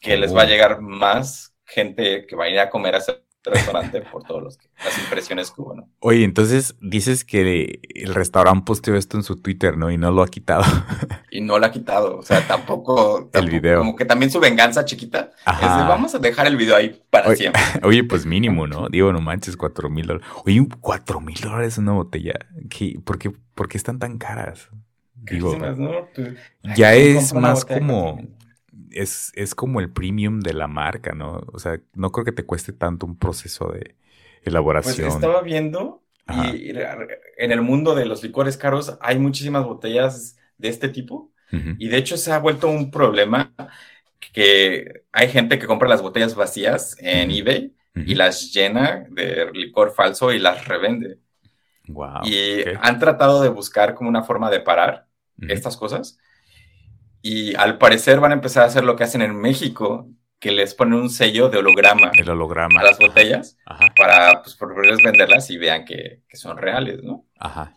que 0.00 0.16
les 0.16 0.34
va 0.34 0.42
a 0.42 0.44
oh. 0.44 0.48
llegar 0.48 0.80
más 0.80 1.54
gente 1.64 2.26
que 2.26 2.36
va 2.36 2.44
a 2.44 2.48
ir 2.48 2.58
a 2.58 2.70
comer 2.70 2.94
a 2.94 2.98
ese 2.98 3.22
restaurante 3.50 4.00
por 4.02 4.24
todas 4.24 4.58
las 4.84 4.98
impresiones 4.98 5.50
que 5.50 5.60
hubo, 5.60 5.74
¿no? 5.74 5.88
Oye, 6.00 6.24
entonces 6.24 6.76
dices 6.80 7.24
que 7.24 7.80
el 7.94 8.14
restaurante 8.14 8.64
posteó 8.64 8.96
esto 8.96 9.16
en 9.16 9.22
su 9.22 9.36
Twitter, 9.36 9.76
¿no? 9.76 9.90
Y 9.90 9.98
no 9.98 10.10
lo 10.10 10.22
ha 10.22 10.28
quitado. 10.28 10.64
y 11.30 11.40
no 11.40 11.58
lo 11.58 11.66
ha 11.66 11.70
quitado, 11.70 12.18
o 12.18 12.22
sea, 12.22 12.46
tampoco... 12.46 13.30
el 13.32 13.50
video. 13.50 13.78
Como 13.78 13.96
que 13.96 14.04
también 14.04 14.30
su 14.30 14.40
venganza 14.40 14.84
chiquita 14.84 15.30
es 15.46 15.60
de, 15.60 15.66
vamos 15.66 16.14
a 16.14 16.18
dejar 16.18 16.46
el 16.46 16.56
video 16.56 16.76
ahí 16.76 17.02
para 17.10 17.34
siempre. 17.34 17.62
Oye, 17.82 18.04
pues 18.04 18.26
mínimo, 18.26 18.66
¿no? 18.66 18.88
Digo, 18.88 19.12
no 19.12 19.20
manches, 19.20 19.56
cuatro 19.56 19.90
mil 19.90 20.06
dólares. 20.06 20.28
Oye, 20.44 20.66
cuatro 20.80 21.20
mil 21.20 21.38
dólares 21.40 21.78
una 21.78 21.92
botella. 21.92 22.34
¿Qué, 22.70 22.98
por, 23.04 23.18
qué, 23.18 23.30
¿Por 23.54 23.68
qué 23.68 23.76
están 23.76 23.98
tan 23.98 24.18
caras? 24.18 24.68
Digo, 25.14 25.56
ya 26.76 26.94
es 26.94 27.34
más 27.34 27.64
como 27.64 28.20
es, 28.92 29.32
es 29.34 29.54
como 29.54 29.80
el 29.80 29.90
premium 29.90 30.40
de 30.40 30.54
la 30.54 30.66
marca, 30.66 31.12
¿no? 31.14 31.42
O 31.52 31.58
sea, 31.58 31.80
no 31.94 32.12
creo 32.12 32.24
que 32.24 32.32
te 32.32 32.44
cueste 32.44 32.72
tanto 32.72 33.06
un 33.06 33.18
proceso 33.18 33.68
de 33.68 33.96
elaboración. 34.42 34.96
Pues 35.06 35.14
estaba 35.14 35.42
viendo 35.42 36.02
y 36.28 36.70
en 36.70 37.52
el 37.52 37.62
mundo 37.62 37.94
de 37.94 38.04
los 38.04 38.22
licores 38.22 38.56
caros 38.56 38.98
hay 39.00 39.18
muchísimas 39.18 39.64
botellas 39.64 40.36
de 40.58 40.68
este 40.68 40.88
tipo 40.88 41.30
Y 41.78 41.88
de 41.88 41.96
hecho 41.96 42.16
se 42.16 42.32
ha 42.32 42.38
vuelto 42.38 42.68
un 42.68 42.90
problema 42.90 43.52
que 44.32 45.04
hay 45.12 45.28
gente 45.28 45.58
que 45.58 45.66
compra 45.66 45.88
las 45.88 46.02
botellas 46.02 46.34
vacías 46.34 46.96
en 47.00 47.30
eBay 47.30 47.74
y 47.94 48.14
las 48.14 48.52
llena 48.52 49.06
de 49.10 49.50
licor 49.52 49.92
falso 49.94 50.32
y 50.32 50.38
las 50.38 50.66
revende. 50.68 51.18
y 52.22 52.62
han 52.80 52.98
tratado 52.98 53.42
de 53.42 53.48
buscar 53.48 53.94
como 53.94 54.08
una 54.08 54.22
forma 54.22 54.50
de 54.50 54.60
parar 54.60 55.06
estas 55.46 55.76
cosas. 55.76 56.18
Y 57.22 57.54
al 57.56 57.78
parecer 57.78 58.20
van 58.20 58.32
a 58.32 58.34
empezar 58.34 58.62
a 58.64 58.66
hacer 58.66 58.84
lo 58.84 58.96
que 58.96 59.04
hacen 59.04 59.22
en 59.22 59.36
México, 59.36 60.08
que 60.38 60.52
les 60.52 60.74
ponen 60.74 61.00
un 61.00 61.10
sello 61.10 61.48
de 61.48 61.58
holograma, 61.58 62.10
El 62.16 62.30
holograma. 62.30 62.80
a 62.80 62.84
las 62.84 62.98
botellas 62.98 63.56
para 63.96 64.42
pues, 64.42 64.54
poderles 64.56 65.02
venderlas 65.02 65.50
y 65.50 65.58
vean 65.58 65.84
que, 65.84 66.22
que 66.28 66.36
son 66.36 66.56
reales, 66.56 67.02
¿no? 67.02 67.26
Ajá. 67.38 67.74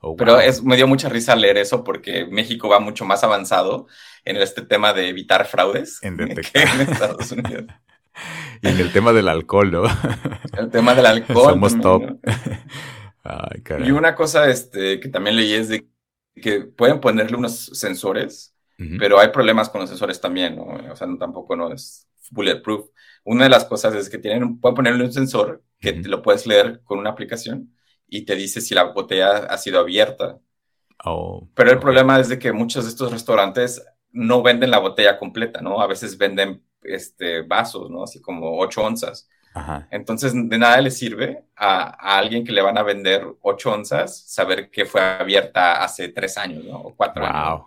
Oh, 0.00 0.14
Pero 0.16 0.38
es, 0.38 0.62
me 0.62 0.76
dio 0.76 0.86
mucha 0.86 1.08
risa 1.08 1.34
leer 1.34 1.58
eso 1.58 1.82
porque 1.82 2.26
México 2.26 2.68
va 2.68 2.80
mucho 2.80 3.04
más 3.04 3.24
avanzado 3.24 3.86
en 4.24 4.36
este 4.36 4.62
tema 4.62 4.92
de 4.92 5.08
evitar 5.08 5.46
fraudes 5.46 6.02
en 6.02 6.16
que 6.16 6.32
en 6.54 6.80
Estados 6.80 7.32
Unidos. 7.32 7.64
y 8.62 8.68
en 8.68 8.80
el 8.80 8.92
tema 8.92 9.12
del 9.12 9.28
alcohol, 9.28 9.70
¿no? 9.70 9.82
El 10.56 10.70
tema 10.70 10.94
del 10.94 11.06
alcohol. 11.06 11.52
Somos 11.52 11.80
top. 11.80 12.02
Ay, 13.24 13.62
y 13.84 13.90
una 13.90 14.14
cosa 14.14 14.48
este, 14.48 15.00
que 15.00 15.08
también 15.08 15.36
leí 15.36 15.52
es 15.52 15.68
de 15.68 15.86
que 16.34 16.60
pueden 16.62 17.00
ponerle 17.00 17.36
unos 17.36 17.66
sensores, 17.72 18.54
pero 18.98 19.18
hay 19.18 19.28
problemas 19.28 19.68
con 19.70 19.80
los 19.80 19.88
sensores 19.88 20.20
también, 20.20 20.56
¿no? 20.56 20.64
O 20.92 20.96
sea, 20.96 21.06
no, 21.06 21.16
tampoco 21.16 21.56
no 21.56 21.72
es 21.72 22.06
bulletproof. 22.30 22.88
Una 23.24 23.44
de 23.44 23.50
las 23.50 23.64
cosas 23.64 23.94
es 23.94 24.10
que 24.10 24.18
tienen, 24.18 24.60
pueden 24.60 24.74
ponerle 24.74 25.04
un 25.04 25.12
sensor 25.12 25.62
que 25.80 25.92
lo 26.04 26.22
puedes 26.22 26.46
leer 26.46 26.82
con 26.84 26.98
una 26.98 27.10
aplicación 27.10 27.74
y 28.08 28.24
te 28.24 28.34
dice 28.34 28.60
si 28.60 28.74
la 28.74 28.84
botella 28.84 29.46
ha 29.46 29.58
sido 29.58 29.80
abierta. 29.80 30.38
Oh, 31.04 31.48
pero 31.54 31.70
el 31.70 31.78
problema 31.78 32.18
es 32.20 32.28
de 32.28 32.38
que 32.38 32.52
muchos 32.52 32.84
de 32.84 32.90
estos 32.90 33.12
restaurantes 33.12 33.84
no 34.12 34.42
venden 34.42 34.70
la 34.70 34.78
botella 34.78 35.18
completa, 35.18 35.60
¿no? 35.60 35.80
A 35.80 35.86
veces 35.86 36.16
venden 36.16 36.62
este, 36.82 37.42
vasos, 37.42 37.90
¿no? 37.90 38.04
Así 38.04 38.20
como 38.20 38.58
8 38.58 38.82
onzas. 38.82 39.28
Entonces, 39.90 40.34
de 40.34 40.58
nada 40.58 40.80
le 40.82 40.90
sirve 40.90 41.44
a, 41.56 42.18
alguien 42.18 42.44
que 42.44 42.52
le 42.52 42.60
van 42.60 42.76
a 42.76 42.82
vender 42.82 43.26
8 43.40 43.72
onzas 43.72 44.24
saber 44.26 44.70
que 44.70 44.84
fue 44.84 45.00
abierta 45.00 45.82
hace 45.82 46.08
3 46.08 46.38
años, 46.38 46.64
¿no? 46.64 46.76
O 46.76 46.94
4 46.94 47.24
años. 47.24 47.64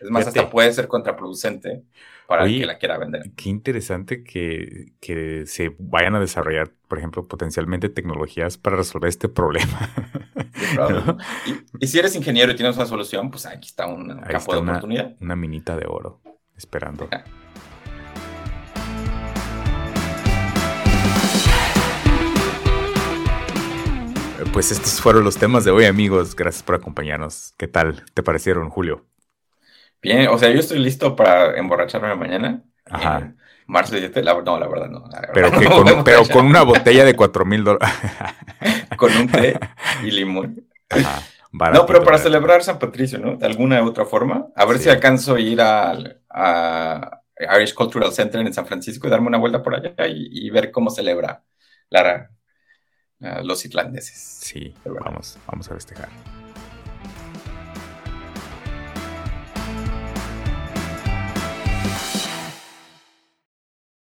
Es 0.00 0.10
más, 0.10 0.26
hasta 0.26 0.50
puede 0.50 0.72
ser 0.72 0.88
contraproducente 0.88 1.84
para 2.26 2.44
el 2.44 2.58
que 2.58 2.66
la 2.66 2.78
quiera 2.78 2.98
vender. 2.98 3.22
Qué 3.36 3.48
interesante 3.48 4.24
que, 4.24 4.92
que, 5.00 5.44
se 5.46 5.74
vayan 5.78 6.14
a 6.14 6.20
desarrollar, 6.20 6.70
por 6.88 6.98
ejemplo, 6.98 7.26
potencialmente 7.26 7.88
tecnologías 7.88 8.58
para 8.58 8.76
resolver 8.76 9.08
este 9.08 9.28
problema. 9.28 9.90
y, 11.80 11.86
si 11.86 11.98
eres 11.98 12.16
ingeniero 12.16 12.52
y 12.52 12.56
tienes 12.56 12.76
una 12.76 12.86
solución, 12.86 13.30
pues 13.30 13.46
aquí 13.46 13.68
está 13.68 13.86
un 13.86 14.20
campo 14.20 14.52
de 14.54 14.58
oportunidad. 14.60 15.14
Una 15.20 15.36
minita 15.36 15.76
de 15.76 15.86
oro 15.86 16.20
esperando. 16.56 17.08
Pues 24.52 24.70
estos 24.70 25.00
fueron 25.00 25.24
los 25.24 25.38
temas 25.38 25.64
de 25.64 25.70
hoy, 25.70 25.86
amigos. 25.86 26.36
Gracias 26.36 26.62
por 26.62 26.74
acompañarnos. 26.74 27.54
¿Qué 27.56 27.68
tal 27.68 28.04
te 28.12 28.22
parecieron, 28.22 28.68
Julio? 28.68 29.06
Bien, 30.02 30.28
o 30.28 30.38
sea, 30.38 30.50
yo 30.50 30.60
estoy 30.60 30.78
listo 30.78 31.14
para 31.14 31.56
emborracharme 31.56 32.14
mañana. 32.14 32.62
Ajá. 32.86 33.34
Marzo 33.66 33.92
17, 33.92 34.22
la, 34.22 34.34
no, 34.42 34.58
la 34.58 34.66
verdad 34.66 34.88
no. 34.88 35.08
pero, 35.32 35.50
con, 35.84 36.04
pero 36.04 36.24
con 36.26 36.46
una 36.46 36.62
botella 36.62 37.04
de 37.04 37.14
4 37.14 37.44
mil 37.44 37.64
dólares. 37.64 37.88
con 38.96 39.16
un 39.16 39.28
té 39.28 39.58
y 40.02 40.10
limón. 40.10 40.66
Ajá, 40.90 41.22
no, 41.72 41.86
pero 41.86 42.02
para 42.02 42.18
celebrar 42.18 42.62
San 42.62 42.78
Patricio, 42.78 43.18
¿no? 43.18 43.36
De 43.36 43.46
alguna 43.46 43.82
u 43.82 43.86
otra 43.86 44.04
forma. 44.04 44.48
A 44.56 44.64
ver 44.64 44.78
si 44.78 44.88
alcanzo 44.88 45.34
a 45.34 45.40
ir 45.40 45.60
al 45.60 46.20
a 47.44 47.56
Irish 47.58 47.74
Cultural 47.74 48.12
Center 48.12 48.40
en 48.40 48.54
San 48.54 48.66
Francisco 48.66 49.06
y 49.06 49.10
darme 49.10 49.28
una 49.28 49.38
vuelta 49.38 49.62
por 49.62 49.74
allá 49.74 49.94
y, 50.06 50.48
ver 50.50 50.70
cómo 50.70 50.90
celebra 50.90 51.42
la, 51.90 52.30
los 53.42 53.64
irlandeses. 53.64 54.38
Sí, 54.42 54.74
vamos, 54.84 55.38
vamos 55.46 55.70
a 55.70 55.74
festejar. 55.74 56.08